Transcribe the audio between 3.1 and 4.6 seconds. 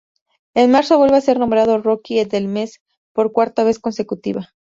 por cuarta vez consecutiva.